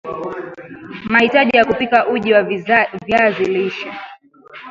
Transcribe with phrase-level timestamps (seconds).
[1.09, 2.43] mahitaji ya kupika uji wa
[3.05, 3.91] viazi lishe